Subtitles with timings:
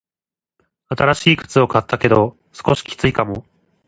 [0.89, 3.45] 新しい靴を買ったけど、少しきついかも。